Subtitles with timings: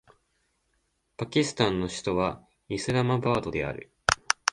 [1.15, 3.91] パキスタンの首都はイスラマバードである